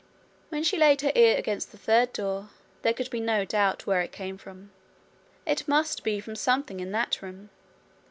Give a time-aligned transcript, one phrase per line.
[0.49, 2.49] When she laid her ear against the third door,
[2.81, 4.71] there could be no doubt where it came from:
[5.45, 7.51] it must be from something in that room.